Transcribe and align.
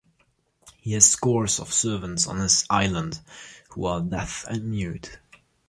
He 0.77 0.93
has 0.93 1.05
scores 1.05 1.59
of 1.59 1.71
servants 1.71 2.25
on 2.25 2.39
his 2.39 2.65
island, 2.71 3.19
who 3.69 3.85
are 3.85 4.01
deaf 4.01 4.45
and 4.47 4.67
mute. 4.67 5.19